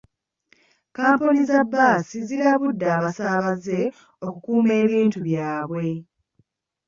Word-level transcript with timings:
Kampuni 0.97 1.41
za 1.49 1.59
bbaasi 1.65 2.17
zirabuladde 2.27 2.85
abasaabaze 2.97 3.79
okukuuma 4.25 4.71
ebintu 4.83 5.17
byabwe. 5.27 5.87